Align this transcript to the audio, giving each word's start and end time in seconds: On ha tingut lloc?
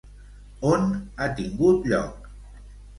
On 0.69 0.89
ha 1.19 1.29
tingut 1.43 1.87
lloc? 1.95 2.35